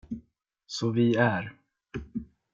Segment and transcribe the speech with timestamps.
[0.65, 1.53] Så vi är.